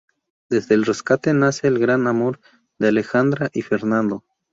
Desde 0.49 0.73
el 0.73 0.83
rescate, 0.85 1.31
nace 1.31 1.67
el 1.67 1.77
gran 1.77 2.07
amor 2.07 2.39
de 2.79 2.87
Alejandra 2.87 3.51
y 3.53 3.61
Fernando. 3.61 4.23